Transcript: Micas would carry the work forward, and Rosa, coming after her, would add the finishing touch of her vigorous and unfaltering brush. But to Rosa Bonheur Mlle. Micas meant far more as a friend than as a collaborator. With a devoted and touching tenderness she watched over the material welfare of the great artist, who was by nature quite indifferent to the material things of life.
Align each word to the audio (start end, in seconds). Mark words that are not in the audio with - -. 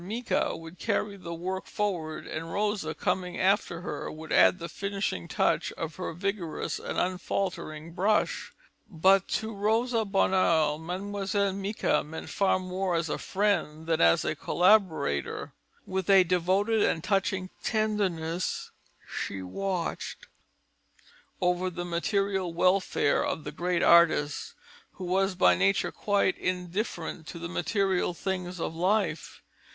Micas 0.03 0.57
would 0.57 0.79
carry 0.79 1.15
the 1.15 1.35
work 1.35 1.67
forward, 1.67 2.25
and 2.25 2.51
Rosa, 2.51 2.95
coming 2.95 3.39
after 3.39 3.81
her, 3.81 4.11
would 4.11 4.31
add 4.31 4.57
the 4.57 4.67
finishing 4.67 5.27
touch 5.27 5.71
of 5.73 5.97
her 5.97 6.11
vigorous 6.11 6.79
and 6.79 6.97
unfaltering 6.97 7.91
brush. 7.93 8.51
But 8.89 9.27
to 9.27 9.53
Rosa 9.53 10.03
Bonheur 10.03 10.79
Mlle. 10.79 11.53
Micas 11.53 12.03
meant 12.03 12.29
far 12.31 12.57
more 12.57 12.95
as 12.95 13.09
a 13.09 13.19
friend 13.19 13.85
than 13.85 14.01
as 14.01 14.25
a 14.25 14.33
collaborator. 14.35 15.53
With 15.85 16.09
a 16.09 16.23
devoted 16.23 16.81
and 16.81 17.03
touching 17.03 17.51
tenderness 17.63 18.71
she 19.07 19.43
watched 19.43 20.25
over 21.39 21.69
the 21.69 21.85
material 21.85 22.51
welfare 22.51 23.23
of 23.23 23.43
the 23.43 23.51
great 23.51 23.83
artist, 23.83 24.55
who 24.93 25.05
was 25.05 25.35
by 25.35 25.53
nature 25.55 25.91
quite 25.91 26.39
indifferent 26.39 27.27
to 27.27 27.37
the 27.37 27.47
material 27.47 28.15
things 28.15 28.59
of 28.59 28.73
life. 28.73 29.43